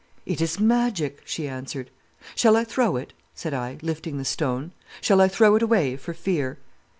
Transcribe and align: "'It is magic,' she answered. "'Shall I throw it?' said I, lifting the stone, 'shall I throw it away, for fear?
"'It 0.25 0.41
is 0.41 0.59
magic,' 0.59 1.21
she 1.25 1.47
answered. 1.47 1.91
"'Shall 2.33 2.57
I 2.57 2.63
throw 2.63 2.95
it?' 2.95 3.13
said 3.35 3.53
I, 3.53 3.77
lifting 3.83 4.17
the 4.17 4.25
stone, 4.25 4.71
'shall 4.99 5.21
I 5.21 5.27
throw 5.27 5.53
it 5.55 5.61
away, 5.61 5.95
for 5.95 6.15
fear? 6.15 6.57